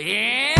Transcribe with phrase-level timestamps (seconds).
[0.00, 0.58] えー。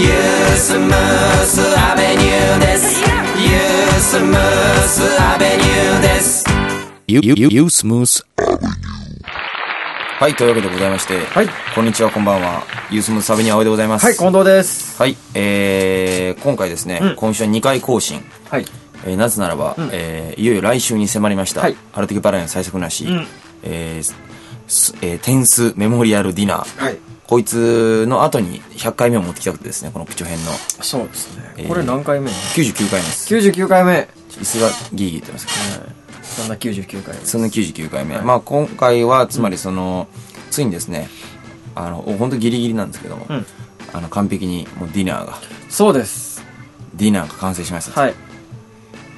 [0.00, 6.44] ユースムースアベニューです。
[7.06, 8.27] ユユユースムース
[10.18, 12.64] はい、というわけでございまして、はいこんにちは、こんばんは。
[12.90, 14.04] ユースムサビニアオイでございます。
[14.04, 15.00] はい、近藤です。
[15.00, 18.20] はい、えー、今回ですね、今週は2回更新。
[18.50, 18.64] はい。
[19.06, 23.28] えーなぜならば、えーいよいよ来週に迫りました、はいアルティキパライの最速なし、ん
[23.62, 24.14] えー
[24.66, 26.84] すえーテンスメモリアルディナー。
[26.84, 26.98] はい。
[27.28, 30.50] こいつの後に100回目を持ってきたくてですね、このプチョ編の
[30.82, 31.54] そうですね。
[31.58, 33.32] えーこれ何回目？99回目です。
[33.32, 34.08] ?99 回目。
[34.40, 35.97] 椅子がギリギリ言ってますけど、
[36.38, 37.20] そんな99回目。
[37.24, 38.16] そんな99回目。
[38.16, 40.06] はいまあ今回は、つまりその、
[40.50, 41.08] ついにですね、
[41.74, 43.46] あの、本当ギリギリなんですけども、うん
[43.92, 46.44] あの、完璧にもうディナーが、そうです。
[46.94, 48.14] ディナーが完成しましたはい。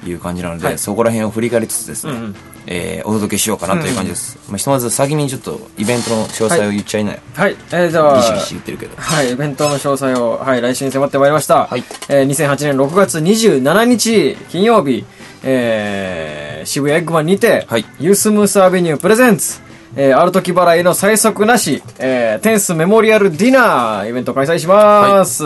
[0.03, 2.35] という感じなので、はいそこら辺を振り返りつつですね、うんうん
[2.67, 4.37] えーお届けしようかなという感じです。
[4.47, 7.19] まあ、ひとまず先にちょっとイベントの詳細を言っちゃいなよ。
[7.33, 7.55] はい。
[7.71, 8.95] えー、じゃあギ、シギシ言ってるけど。
[8.97, 11.65] はい、イベントの詳細を、はい、来週に迫ってまいりました。
[11.65, 15.03] はいえー、2008年6月27日、金曜日、
[15.43, 17.85] えー、渋谷エッグマンにて、はい。
[17.99, 19.59] ユースムースアベニュープレゼンツ、
[19.95, 25.43] えー、アルトキ払いの最速なし、えー、テンスメモリアルディナー、イベントを開催します。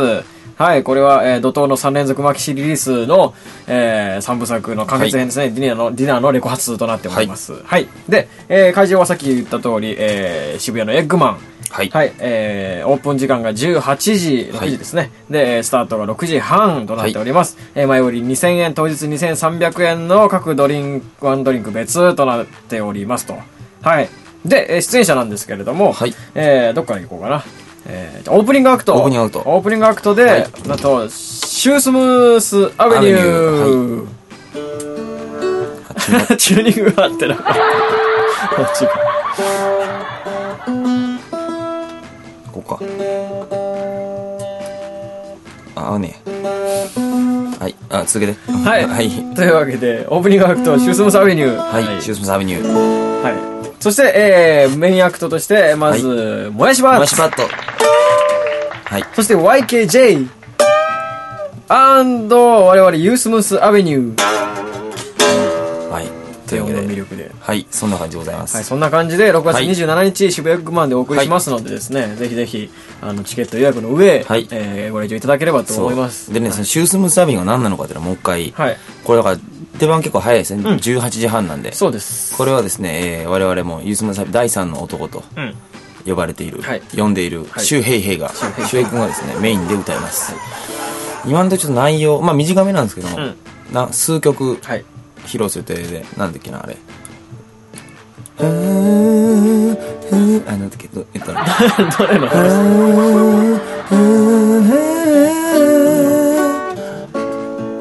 [0.57, 3.33] はい、これは、えー、怒涛の3連続マキシリリースの、
[3.67, 7.61] えー、3部作の完結編ですね、ディナーの、ディナーのレコ発となっております。
[7.63, 7.89] はい。
[8.07, 11.39] で、えー、会場はさっき言った通り、えー、渋谷のエッグマン、
[11.75, 11.89] はい。
[11.89, 15.11] はい、えー、オープン時間が18時、6時ですね。
[15.29, 17.57] で、えースタートが6時半となっております。
[17.75, 23.35] えー前売り2000円、当日2300円の各ドリンク、ワンドリンク別となっておりますと。
[23.81, 24.07] はい。
[24.45, 27.43] で、えー出演者なんですけれども、はいえー、どっから行こうかな。
[27.87, 28.95] えー、オープニングアクト。
[28.95, 34.07] オープニングアクトオープニングアクトで、はいなんと、シュースムースアベニュー。
[36.37, 37.59] チューニングがあってなかった。
[42.65, 42.79] か。
[45.75, 46.15] あ、合うね。
[47.59, 47.75] はい。
[47.89, 48.51] あ、続けて。
[48.51, 48.85] はい。
[48.87, 49.09] はい。
[49.35, 51.57] というわけで、オープニングアクト、シュースムースアベニュー。
[51.57, 51.83] はい。
[52.01, 53.21] シュースムサビニュー。
[53.23, 53.33] はい。
[53.79, 56.99] そして、えー、メインアクトとして、まず、もやしバット。
[56.99, 57.43] マッシュパッド。
[58.85, 59.05] はい。
[59.15, 60.27] そして、YKJ。
[61.67, 64.35] アンド、我々、ユースムースアベニュー。
[66.45, 66.49] はい。
[66.49, 66.81] というわけで。
[66.81, 67.31] の魅力で。
[67.39, 67.67] はい。
[67.71, 68.55] そんな感じでございます。
[68.55, 72.69] はい、そんな感じで、6月はい27日、渋谷エッグマンでお送りしますのでですね、ぜひぜひ、
[73.01, 76.33] あの、チケット予約の上、はいえー、ご来場いただければと思います。
[76.33, 78.51] でね、そのシュースムサービングが何なのかっていうのはもう一回。
[78.51, 78.77] はい。
[79.03, 79.37] これだから、
[79.79, 80.63] 出番結構早いですね。
[80.63, 81.73] 18時半なんで。
[81.73, 82.35] そうです。
[82.37, 85.55] これはですね、えー我々もユースムサビ第三の男とうん。
[86.05, 90.33] 呼ばれている、はい呼んでいる、はいシュウヘイヘイが、シシュウヘイヘイュウヘイ君がですね、メインで歌います。
[91.25, 93.35] 今のところちょっと内容、まあ短めなんですけども、うん
[93.71, 94.85] な数曲はい。
[95.25, 96.77] 披露する予定で、なんだっけな、あれ。
[98.37, 98.45] ふー
[100.09, 101.27] ふーあ、なんだっけ、どえっと、
[101.97, 102.27] どれの？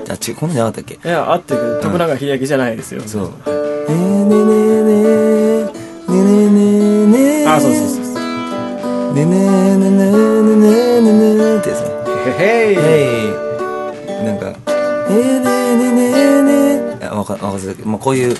[0.08, 1.08] あ、違う、こんなんじゃなかったっけ？
[1.08, 3.02] いや、あってる徳永英明じゃないですよ。
[3.06, 3.22] そう。
[3.24, 3.90] ねー
[4.26, 8.14] ねーねーねーねーねーねーあ、そうそうそうそう。
[8.14, 10.12] ねーねーねーねー
[10.42, 11.84] ねーねーねーねーってやつね。
[12.38, 12.76] へへい。
[12.76, 12.78] へ
[17.32, 17.38] わか、
[17.84, 18.36] まあ、こういう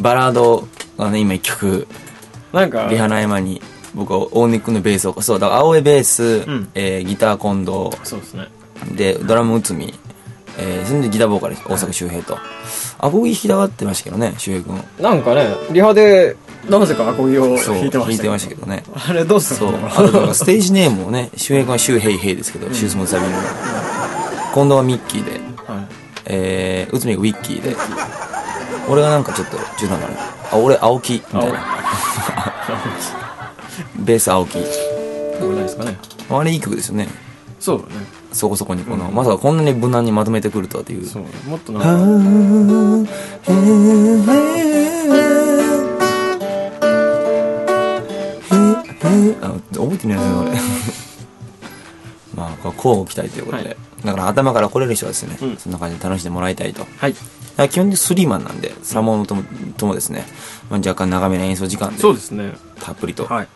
[0.00, 1.86] バラードがね、今一曲、
[2.52, 3.62] なんか、リハの合間に、
[3.94, 8.48] 僕は大根のベースを、そう、だから青江ベース、んえーギター近藤、そうですね。
[8.94, 9.94] で、ドラム内海、
[10.58, 12.38] えー、それでギターボーカル、大阪周平と。
[12.98, 14.84] アコギ弾きたがってましたけどね、周平君。
[15.00, 16.36] なんかね、リハで、
[16.68, 18.82] なぜかアコギをそう、弾いてました弾いてましたけどね。
[18.94, 19.72] あれどうするそう。
[19.72, 23.30] のあとステージネームをね、周平君は周平平ですけど、シュースモンサビの。
[24.54, 25.45] 近藤はミッキーで、はい
[26.26, 27.76] えー、内海がウィッキーで、
[28.88, 30.16] 俺がなんかちょっと中途半端な。
[30.52, 31.64] あ、俺青木、みたいな。
[33.98, 34.58] ベース青木。
[35.40, 35.96] どうないですかね。
[36.30, 37.08] あれいい曲ですよね。
[37.60, 38.06] そうだね。
[38.32, 41.06] そこそこにこの、まさかこんなに無難にまとめてくるとはっていう。
[41.06, 41.22] そう。
[41.48, 43.10] もっとなんか、
[49.42, 49.52] あ
[49.86, 50.50] 覚えてないですね俺
[52.34, 57.14] まあこうこうご期待ということで、はいだから頭から来れる人はですね、うんそんな感じで楽しんでもらいたいとはい。
[57.56, 59.42] ら基本的にスリーマンなんでサモンとも
[59.76, 60.24] ともですね、
[60.70, 62.52] まあ、若干長めの演奏時間でそうですね。
[62.80, 63.48] たっぷりと、はい。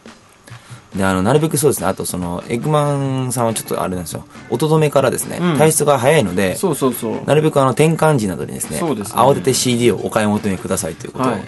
[0.96, 2.94] であのなるべくそうですねあとそのエッグマ
[3.26, 7.24] ンさんはちょっとあれなんですよ音止めからですね、うん体質が早いのでそうそうそう。
[7.26, 11.44] なるべくあの転換時などにですねそうですね慌てて CD をお買い求めくださいということを、はい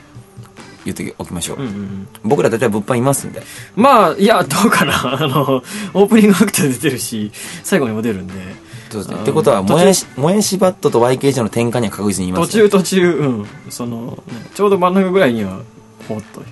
[0.84, 1.58] 言っておきましょう。
[1.58, 2.08] うんうんうん。
[2.24, 3.40] 僕ら大体物販いますんで。
[3.76, 5.14] まあ、いや、どうかな。
[5.14, 5.62] あの、
[5.94, 7.30] オープニングアクター出てるし、
[7.62, 8.34] 最後にも出るんで。
[8.92, 9.16] そうですね。
[9.16, 13.46] うんってことは、もやし、もやしバットと YK 上の転換には確実にいます、途中途中、うん。
[13.70, 15.60] その、ねちょうど真ん中ぐらいには、
[16.08, 16.42] ほっと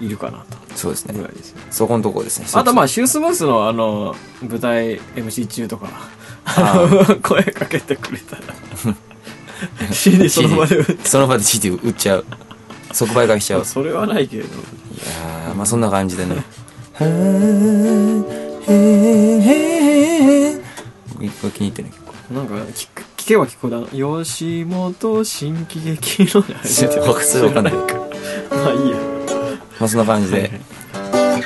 [0.00, 0.44] いるかな
[0.74, 1.12] そうですと。
[1.12, 1.30] ぐねら。
[1.32, 1.58] いですよ。
[1.70, 2.46] そこのところですね。
[2.52, 5.88] あとまあ、あシュースムースのあの舞台 MC 中とか
[6.44, 6.88] あ
[7.22, 8.42] 声かけてくれたら
[9.92, 12.24] CD その場で売ってその場で CD 売っちゃう。
[12.92, 13.62] 即売会しちゃう。
[13.62, 16.44] いそれはないけれどやーまあそんな感じでね。
[17.00, 17.06] こ
[21.20, 22.34] れ気に入ってるね、結構。
[22.34, 27.72] なんか聞く聞けば聞くほど吉本新喜劇のちょっと僕それわかんない。
[27.74, 27.80] ま
[28.68, 28.96] あいいや
[29.78, 30.50] まあそんな感じで、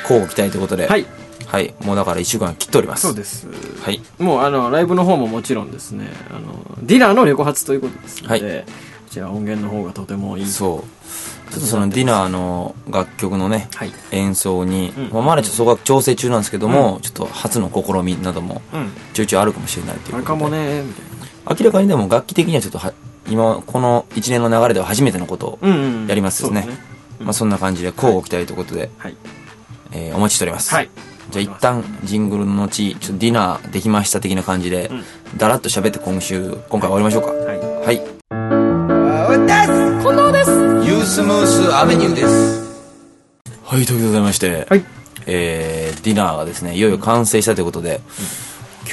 [0.03, 0.87] 交互期待ということで。
[0.87, 1.05] はい
[1.47, 1.73] はい。
[1.83, 3.03] もうだから1週間切っております。
[3.03, 3.47] そうです
[3.81, 4.01] はい。
[4.19, 8.71] もうあのライブの方ももちろんですねあのディナーのレコ発ということですので、はいこ
[9.15, 10.45] ちら音源の方がとてもいい。
[10.45, 11.51] そう。
[11.51, 13.91] ちょっとそのディナーの楽曲のね、はい。
[14.11, 15.09] 演奏に、うん。
[15.11, 18.91] まあ、まだちょっとそこは調整中なんですけども、ちょっと初の試みなどもうん。
[19.13, 20.17] ちょいちょいあるかもしれないということで。
[20.17, 22.93] あれかもねみたいな明らかにでも楽器的にはちょっとは
[23.29, 26.63] 今この1年の流れでは初めてのことを、うんうんやりますですね。
[26.63, 26.73] そう
[27.23, 29.15] まあ、そんな感じで交互期待ということで、はい。
[29.91, 30.89] えーお待ちしております、はい。
[31.31, 34.91] じゃあ一旦ジングルの後ちょっとディナーできました的な感じで、
[35.37, 37.29] だらっと喋って今週今回終わりましょうか。
[37.31, 37.59] はい。
[37.85, 38.24] はい
[41.15, 42.61] スムースアベニューです。
[43.63, 44.83] はいということでございまして、はい。
[45.25, 48.01] えーディナーがですねいよいよ完成したということで、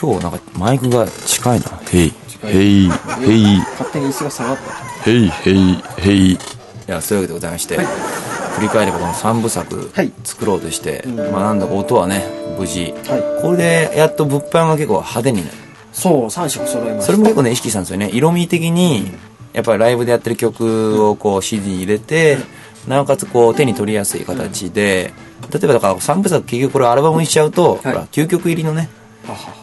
[0.00, 1.66] 今日なんかマイクが近いな。
[1.92, 2.12] へい、
[2.44, 4.56] へい、へい、勝手に椅子が下がっ
[5.04, 5.10] た。
[5.10, 6.32] へい、へい、へい。
[6.34, 6.38] い
[6.86, 10.12] やそういうわけでございまして、振り返ればこの3部作はい。
[10.22, 12.24] 作ろうとして、まあなんだか音はね
[12.56, 15.56] 無事、はこれでやっと物販が結構派手になる。
[15.92, 17.02] そう3色揃いました。
[17.02, 18.10] それも結構ね意識したんですよね。
[18.12, 19.10] 色味的に
[19.52, 22.38] やっぱりライブでやってる曲をこう CD に入れて、
[22.86, 25.12] なおかつこう手に取りやすい形で、
[25.52, 28.88] 例えばだから3部作結局これアルバムにしちゃうと、ほら9曲入りのね
[29.26, 29.62] ははは。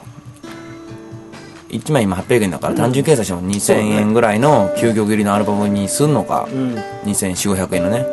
[1.69, 6.75] 1枚今800円だから単純計算しても2000円ぐらいの9曲入りのアルバムにすんのか、うん。
[7.05, 8.07] 2400500円のね。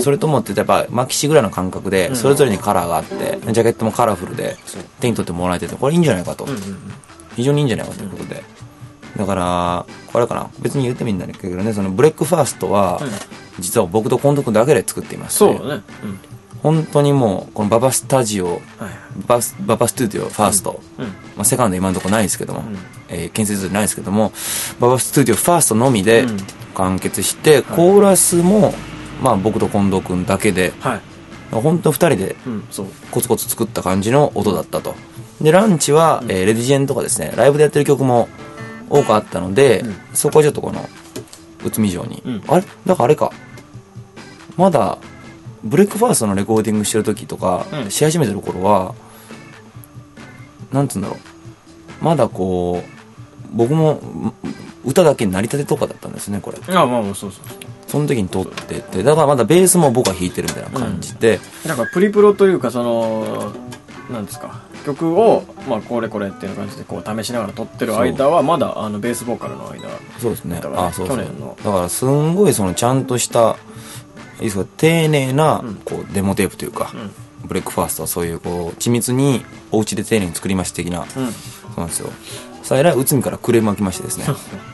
[0.00, 4.56] それともってやっぱマキシぐらいの感覚でそれぞれにカラーがあってジャケットもカラフルで
[5.00, 6.46] 手に取ってもらえててこれいいんじゃないかと、
[7.34, 8.44] 非常にいいんじゃないかということで
[9.16, 10.48] だからこれかな。
[10.60, 13.00] 別に言ってもいいんだけどねそのブレックファーストは
[13.58, 15.82] 実は僕と近藤君だけで作っていましてそうだね。
[16.04, 16.18] うん。
[16.62, 18.60] 本当にもうこのババスタジオはい
[19.26, 21.06] ババスババスタジオファースト、うん。
[21.06, 22.62] まあ、セカンド今のところないですけども、
[23.08, 24.32] えー建設ないですけども
[24.78, 26.36] ババスタジオファーストのみでうん。
[26.74, 28.72] 完結して、コーラスも、
[29.20, 31.00] まあ、僕と近藤君だけではい。
[31.50, 32.36] 本当二人で
[33.10, 34.94] コツコツ作った感じの音だったと。
[35.40, 38.28] でランチは、えーレディジェンとかですねライブでやってる曲も
[38.90, 39.82] 多くあったので、
[40.12, 40.86] そこはちょっとこの
[41.64, 42.42] 内海嬢に、うん。
[42.48, 42.66] あれ？
[42.84, 43.30] だからあれか。
[44.56, 44.98] まだ
[45.64, 47.90] ブレックファーストのレコーディングしてる時とか、うん。
[47.90, 48.94] し始めてる頃は
[50.72, 52.04] なんつうんだろう。
[52.04, 52.88] まだこう
[53.52, 54.34] 僕もん
[54.84, 56.58] 歌だけ成り立てとかだったんですねこれ。
[56.68, 57.58] あまあまあそうそうそう。
[57.86, 63.52] その時に撮っててだからまだベースも僕は弾いてるみたいな感じで、なんかプリプロというかその
[64.12, 64.60] なんですか？
[64.84, 70.56] 曲をまあこれこれっていう感じでこう試しながら撮ってる間はまだあのベースボーカルの間そうですね。
[70.56, 71.16] だからあそうそう。
[71.16, 71.56] 去年の。
[71.62, 73.56] だからすんごいそのちゃんとした
[74.38, 76.92] いいですか丁寧なこうデモテープというか、
[77.44, 81.24] ブレックファーストはそういうこう緻密にお家で丁寧に作りました的な、そう
[81.76, 82.10] なんですよ
[82.70, 84.26] さあえらい内海からクレームが来ましてですね。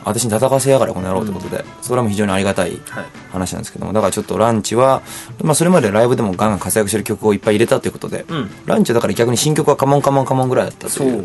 [0.05, 3.07] 私に歌わせやがれこの野郎ということで、それはもう非常にありがたいはい。
[3.33, 3.95] 話なんですけども。
[3.95, 5.01] だからちょっとランチは、
[5.43, 8.51] まあ、それまでライブでもガンガン活躍してる曲をいっぱい入れたということで、うん。
[8.67, 11.25] ランチはだから逆に新曲はカモンカモンカモンぐらいだったという。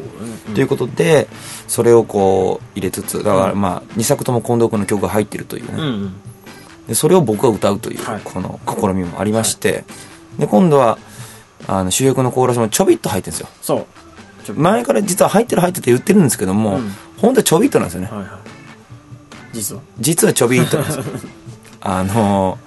[0.56, 1.28] ということで
[1.68, 6.14] それをこう入れつつだからまあ2作とも近藤君の曲が入ってるというね、うんうん。
[6.88, 8.22] でそれを僕が歌うというはい。
[8.24, 9.84] この試みもありまして、
[10.40, 10.98] で今度は
[11.68, 13.50] あの主役のコーラスもちょびっと入ってるんですよ。
[13.62, 13.86] そう
[14.56, 16.92] 前から実は入ってる入ってて言ってるんですけども、うん。
[17.18, 18.30] 本当はちょびっとなんですよね、はいはい。
[19.54, 19.82] 実は？
[20.00, 20.98] 実はちょびっとなんです。
[20.98, 21.04] よ
[21.82, 22.58] あの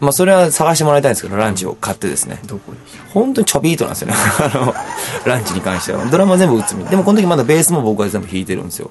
[0.00, 2.40] まあそれは探してもらいたいんですけどランチを買ってですね。
[2.46, 2.78] どこで
[3.14, 4.14] 本当にちょびっとなんですよね。
[4.14, 4.74] あの
[5.24, 6.04] ランチに関しては。
[6.06, 8.90] ドラマは全部内海でもこの時まだベースも僕は全部弾いてるんですよ、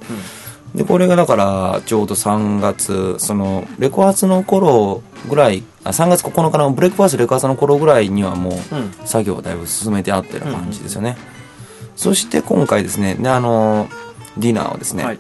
[0.74, 8.92] でこれがだからちょうど3月そのレコ発の頃ぐらいあ3月9日のブレイクファーストレコ発の頃ぐらいにはもううん。
[9.06, 11.18] 作業をだいぶ進めてあってる感じですよね、
[11.96, 13.88] そして今回ですねであの
[14.38, 15.20] ディナーをですね、はい。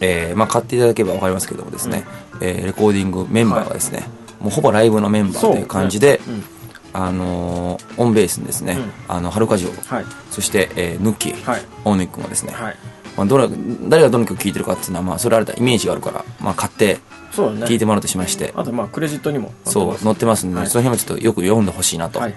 [0.00, 2.04] えーまあ、買っていただければ分かりますけどもですね、
[2.40, 4.04] えーレコーディングメンバーがですね、
[4.40, 6.44] もうほぼライブのメンバーという感じで、うん。
[6.92, 10.04] あのーオンベースにですね、あのハルカジオはい。
[10.30, 11.62] そして、えーヌッキー、はい。
[11.84, 12.76] オーネックもですね、はい。
[13.16, 13.48] まあ、どれ
[13.88, 16.98] 誰がどの曲聴いてるかっていうのは、まあ、それあれだイメージがあるから、まあ、買って。
[17.34, 19.52] 聴いてもらうとしまして、あと、まあ、クレジットにも。
[19.64, 20.66] そう載ってますんで、はい。
[20.68, 22.34] その辺もちょっとよく読んでほしいなと、はい。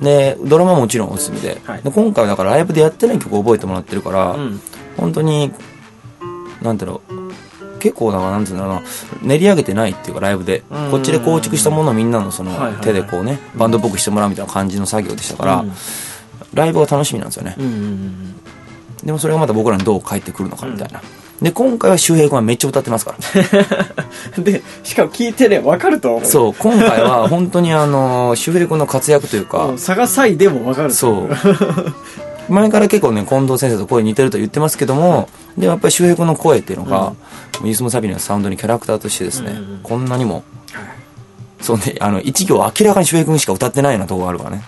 [0.00, 1.82] でドラマももちろんおすすめで,、はい。
[1.82, 4.60] で今回はだからライブでやってない曲を覚えてもらってるから、うん。
[4.96, 5.52] 本当に
[6.62, 8.82] なんだろう結構だからなんていうんだろうな
[9.22, 10.62] 練り上げてないっていうかライブで。
[10.70, 10.90] うん。
[10.90, 15.72] こっちで構築したものをみんなのその手でこうねバンドっぽくしてもらうみたいな感じの作業でしたから、うん。
[16.54, 18.34] ライブが楽しみなんですよね、うんうんうん。
[19.04, 21.02] でもそれがまた僕らにどう返ってくるのかみたいな、
[21.42, 23.14] で今回は周平君はめっちゃ歌ってますか
[24.36, 24.38] ら。
[24.42, 26.24] で、しかも聞いてね、わかると思う。
[26.24, 29.78] そう今回は本当にあの周平君の活躍というか、うん。
[29.78, 30.94] 探さいでもわかると。
[30.94, 31.36] そ思う。
[32.48, 35.28] 前から結構ね近藤先生と声似てると言ってますけども、
[35.58, 37.12] でもやっぱり周平君の声っていうのが、
[37.62, 39.80] ユースムサビリのサウンドにキャラクターとしてですね、うんうんうん。
[39.82, 40.42] こんなにも、
[41.60, 44.62] そうねあの一行明らかに周平君しか歌ってないようなところがあるからね。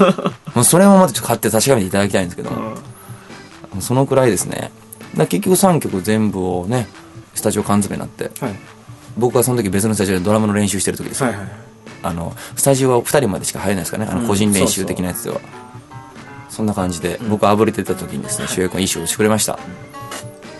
[0.54, 3.80] もうそれもまたちょっと買って確かめていただきたいんですけど、うん。
[3.80, 4.72] そのくらいですね
[5.16, 6.86] だ結局3曲全部をね
[7.34, 8.56] スタジオ缶詰になってはい。
[9.18, 11.48] 僕はその時別のスタジオでドラムの練習してる時ですよ、はいはい。
[12.04, 14.10] あのスタジオは2人までしか入れないですからね。
[14.12, 14.22] あうん。
[14.22, 15.40] の個人練習的なやつでは、
[16.48, 19.58] そんな感じで、僕あぶれてた時にですね主役がいい仕事してくれました。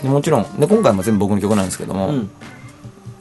[0.02, 2.30] でもちろんで今回も全部僕の曲なんですけども、うん。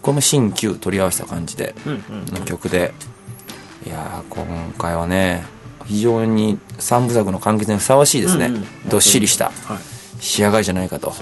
[0.01, 1.75] これも新旧取り合わせた感じで。
[1.85, 2.93] の曲で
[3.85, 5.43] いやー今回はね
[5.85, 8.65] 非常に三部作の完結にふさわしいですね、うんうん。
[8.89, 9.51] どっしりした。
[9.65, 9.98] はい。
[10.19, 11.13] 仕上がりじゃないかと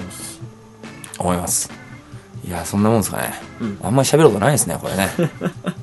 [1.19, 1.71] 思います。
[2.45, 3.79] いやーそんなもんですかね、うん。
[3.83, 5.09] あんまり喋ることないですねこれね。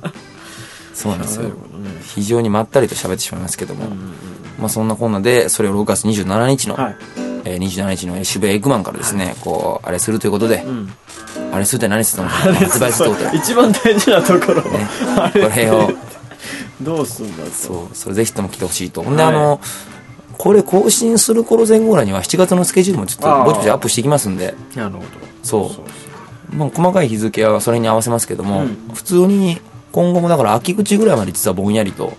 [0.94, 1.50] そうなんですよ。
[2.14, 3.86] 非常にまったりと喋ってしまいますけども、
[4.58, 6.96] まあそんなこんなでそれを6月27日の、はい。
[7.44, 10.90] えー27日の渋谷エッグマンからですね、こうあれするということで、ん。
[11.52, 14.62] あれするって何 するの発売するってこと一番大事なところ。
[15.18, 15.90] あこれを。
[16.80, 17.50] どうすんだと。
[17.50, 19.02] そうそれぜひとも来てほしいと。
[19.02, 19.34] ほんで、はい。
[19.34, 19.60] あの
[20.38, 24.54] これ更新する頃前後ぐらいには7月のスケジュールもちょっとぼちぼちアップしていきますんで。
[24.74, 25.04] なるほど。
[25.42, 25.76] そ
[26.52, 26.56] う。
[26.56, 28.76] まあ、細かい日付はそれに合わせますけども、うん。
[28.94, 29.58] 普通に
[29.92, 32.16] 今後もだから秋口ぐらいまで実はぼんやりと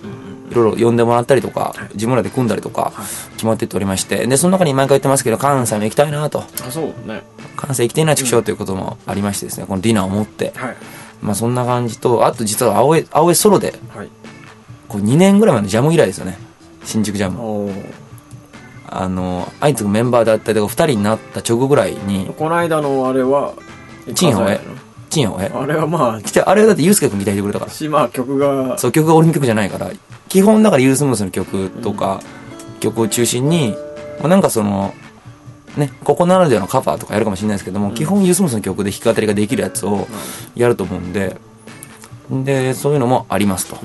[0.50, 2.94] いろいろ呼んでもらったりとか、自分らで組んだりとか
[3.34, 4.26] 決まってっておりまして。
[4.28, 6.40] でその中に毎回言ってますけど関西も行きたいなと。
[6.40, 7.24] あ、そうね。
[7.56, 10.76] 関西行きたいな畜生ということもありましてですねこのディナーを持って、はい。
[11.22, 14.10] まあそんな感じとあと実は青江青江ソロではい。
[14.88, 16.38] こう2年ぐらい前のジャム以来ですよね。
[16.84, 17.72] 新宿ジャム
[18.88, 23.54] あの相次ぐメンバーであったりとか2人になった直後ぐらいにこの間のあれは、
[24.14, 24.58] チンハオへ？
[24.58, 24.76] 数えの
[25.10, 25.46] チンハオへ？
[25.48, 27.72] あれはまあ、来てあれはだってユースケ君ギター弾いてくれたから。
[27.72, 29.92] し、まあ曲が、そう曲が俺の曲じゃないから
[30.30, 32.22] 基本だからユースムースの曲とか、
[32.80, 33.76] 曲を中心に、
[34.20, 34.94] まあ、なんかその
[35.78, 40.08] ねここならではのカバーとかやるかもしれないですけども、基本ユースムースの曲で弾き語りができるやつを
[40.56, 41.38] やると思うんで
[42.30, 43.78] でそういうのもありますと、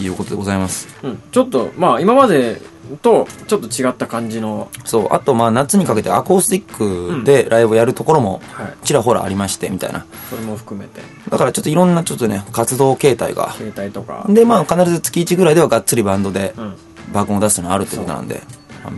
[0.00, 0.88] いうことでございます。
[1.02, 2.60] うん、ちょっと、まあ今まで
[3.02, 5.08] とちょっと違った感じの、そう。
[5.10, 8.86] あとまあ夏にかけてアコースティックでライブをやるところもはい。
[8.86, 10.06] ちらほらありましてみたいな。
[10.30, 13.52] それも含めて、だからちょっといろんなちょっとね活動形態が。
[13.52, 16.76] 携帯とか、でまあ必ず月1ぐらいではがっつりバンドでうん。
[17.12, 18.40] 爆音を出すのがあるってことなんで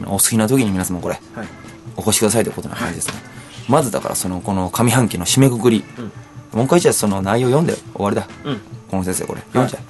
[0.07, 1.49] お好きな時に皆様これはい。
[1.97, 3.15] お越しくださいということな感じですね、
[3.69, 5.83] まずだからそのこの上半期の締めくくり、
[6.57, 8.61] もう一回じゃあその内容読んで終わりだうん。
[8.91, 9.81] この先生これ読んじゃ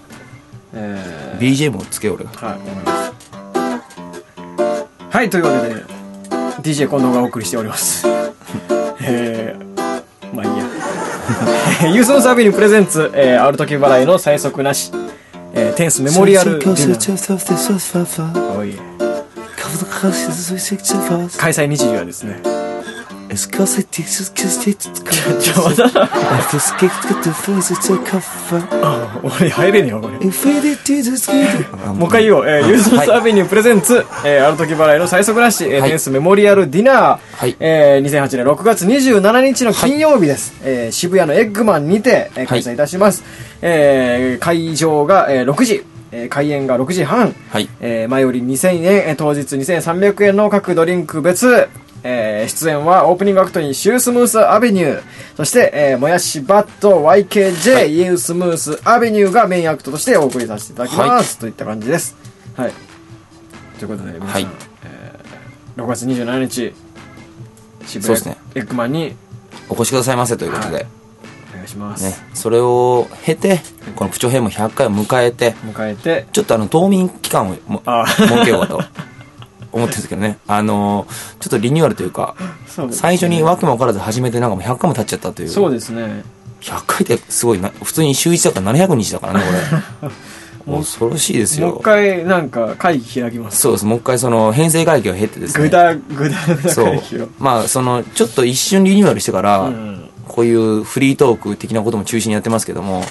[0.74, 2.96] ええ、BGM をつけよう俺がー、はい、わかります。
[5.16, 5.76] はい、というわけで、
[6.62, 8.06] DJ 近藤がお送りしております。
[9.00, 10.64] えー、まあいいや。
[11.94, 14.92] ユースのサービリンプレゼンツ、えー、ある時払いの最速なし、
[15.54, 16.76] えー、テンスメモリアルディナー。
[21.38, 22.40] 開催日時はですね、
[25.40, 26.08] ちょ、まだな、
[28.82, 30.18] あ俺入れねえよ、これ。
[31.94, 32.08] もう。
[32.08, 32.48] 一回言おう。
[32.48, 35.90] えー、ユースのサービニュープレゼンツ、えー、ある時払いの最速なし、えーはい。
[35.90, 37.56] テンスメモリアルディナー、はい。
[37.60, 40.54] えー、2008年6月27日の金曜日です。
[40.62, 43.22] えー、渋谷のエッグマンにて、えー、開催いたします。
[43.62, 47.68] えー、会場が、えー、6時、えー、開演が6時半、はい。
[47.80, 51.68] えー、前より2000円、えー当日2300円の各ドリンク別、
[52.08, 55.02] えー、出演はオープニングアクトにシュースムースアベニュー、
[55.36, 61.36] そして、えー、もやしバット YKJ、イエスムースアベニューがメインアクトとしてお送りさせていただきます。
[61.36, 62.16] といった感じです。
[62.54, 62.72] はい。
[63.80, 64.46] ということで、皆さん、はい。
[64.84, 66.74] えー、6月27日、
[67.86, 68.36] 渋谷そうですね。
[68.54, 69.16] エッグマンに
[69.68, 70.82] お越しくださいませということで、は
[71.54, 72.04] お願いします。
[72.04, 73.60] ね、それを経て
[73.96, 78.80] この「プチョ編」も100回を迎えて迎えて、ちょっとあの冬眠期間を設けようかと
[79.76, 80.38] 思ってるんですけどね。
[80.46, 81.06] あの
[81.40, 85.48] ちょっとリニューアルというかそうです最初に訳も分からず始めてなんかもう100回も経っちゃったという。
[85.48, 86.24] そうですね。
[86.60, 87.70] 100回ってすごいな。
[87.70, 89.40] 普通に週1だから700日だからね
[90.00, 90.10] これ。
[90.66, 91.68] 恐ろしいですよ。
[91.68, 91.82] もう一。
[91.82, 93.60] 回なんか会議開きます。
[93.60, 93.84] そうです。
[93.84, 95.62] もう一回その編成会議を経てですね。
[95.62, 97.28] ぐだぐだぐだそう会議を。
[97.38, 100.10] まあ、その、ちょっと一瞬リニューアルしてから、うん。
[100.26, 103.04] こういうフリートーク的なことも中心にやってますけども、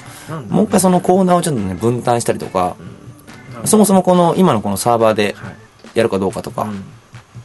[0.50, 2.76] もう一回そのコーナーをちょっとね、分担したりとか、
[3.64, 5.56] そもそもこの、今のこのサーバーではい
[5.96, 6.84] やるかどうかとかうん、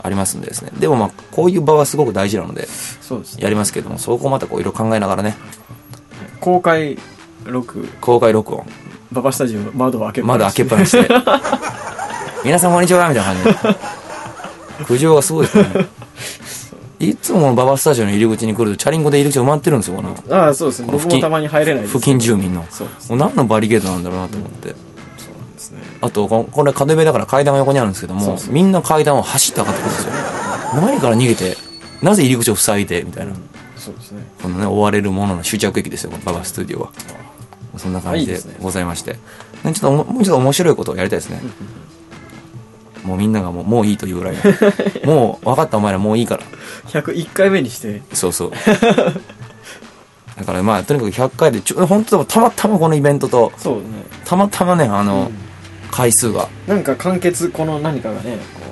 [0.03, 0.71] ありますんでですね。
[0.79, 2.69] でもまあ、こういう場はすごく大事なので、
[3.39, 5.37] やりますけども、そこをまたこういろいろ考えながらね、
[6.41, 6.99] 公開
[7.45, 8.67] 録公開録音、
[9.13, 11.09] ババスタジオの窓を開けっぱまだ開けっぱなしで、
[12.45, 14.01] 皆さんこんにちはみたいな感じで。
[14.85, 15.87] 苦情がすごいですね。
[17.01, 20.03] いつもババスタジオの入り口に来ると、チャリンコで入り口埋まってるんですよ。
[20.31, 22.67] ああそうですね僕もたまに入れないです付近住民の。
[22.71, 24.75] そうですもう何のバリケードなんだろうなと思って。
[25.71, 30.13] ですねあと、ここれ角部だから階段が横にあるんですけども、みんな階段を走って上がってくるんですよ。
[30.75, 31.57] 何から逃げて、
[32.03, 33.33] なぜ入り口を塞いで、みたいな。
[33.77, 36.93] そうですねこのね、追われるものの終着駅ですよ、ババスタジオは。
[37.77, 39.13] そんな感じでございまして。
[39.13, 39.19] ね
[39.65, 41.41] ちょっとおも、もうちょっと面白いことをやりたいですね。
[43.05, 44.43] もうみんながもう、もういいというぐらいの。
[45.13, 46.43] もう、分かったお前らもういいから。
[46.89, 48.53] 101回目にしてそうそう。
[50.37, 53.83] だからまあ、とにかく100回で、ちょ、本当たまたまこのイベントと、そうね
[54.25, 55.31] たまたまね、あの、
[55.91, 56.49] 回数が。
[56.67, 58.63] なんか完結この何かがねこ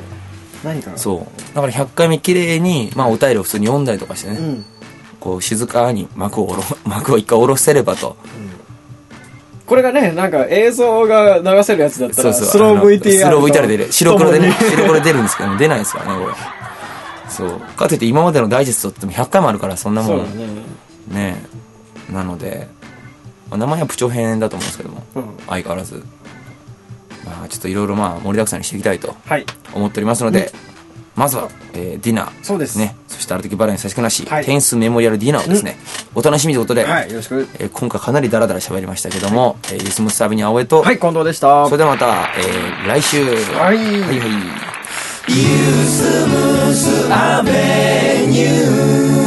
[0.63, 1.55] う何かがそう。
[1.55, 4.65] だから100回目綺麗に、まあ、お便りを普通に読んだりとかしてね、うん
[5.21, 8.17] こう、静かに幕を下ろ、 幕を一回下ろせればと。
[9.67, 12.33] これがねなんか映像が流せるやつだったら。
[12.33, 13.93] スロー VTR スロー VTR で出る。
[13.93, 16.35] 白黒でね、白黒で出るんですけど、出ないですからね、これ。
[17.29, 17.61] そう。
[17.77, 21.45] かといって今までのダイジェストっても100回もあるから、そんなもそうんだねね
[22.11, 22.69] なので、
[23.51, 26.03] まあ名前はプチョ編だと思うんですけども、うん相変わらず。
[27.37, 29.47] まあ、ちょっといろいろまあ、盛りだくさんにしていきたいとはい。
[29.75, 30.53] 思っておりますので、
[31.17, 32.31] まずは、えーディナー。
[32.43, 32.79] そうです。
[32.79, 32.95] ね。
[33.09, 34.45] そして、ある時バラに差しくなし、はい。
[34.45, 35.77] テンスメモリアルディナーをですね、
[36.15, 37.49] お楽しみということで、はいよろしく。
[37.59, 41.65] えー今回かなりダラダラ喋りましたけども、えーユスムスサービに青江と、はい近藤でした。
[41.67, 43.25] それではまた、えー来週。
[43.55, 43.77] はい。
[43.77, 44.69] はいはい。
[45.29, 49.18] ユースムースアベニュー